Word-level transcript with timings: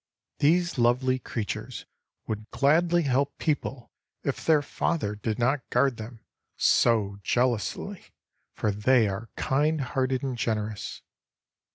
These 0.39 0.79
lovely 0.79 1.19
creatures 1.19 1.85
would 2.25 2.49
gladly 2.49 3.03
help 3.03 3.37
people 3.37 3.91
if 4.23 4.43
their 4.43 4.63
father 4.63 5.13
did 5.15 5.37
not 5.37 5.69
guard 5.69 5.97
them 5.97 6.21
so 6.57 7.19
jealously; 7.21 8.05
for 8.55 8.71
they 8.71 9.07
are 9.07 9.29
kind 9.35 9.79
hearted 9.79 10.23
and 10.23 10.35
generous. 10.39 11.03